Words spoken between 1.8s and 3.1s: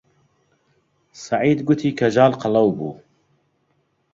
کەژاڵ قەڵەو بوو.